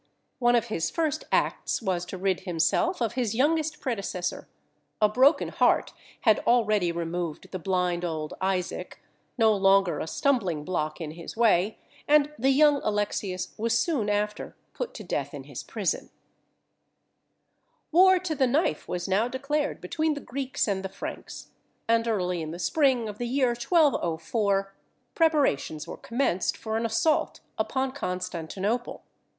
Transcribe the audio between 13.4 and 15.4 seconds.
was soon after put to death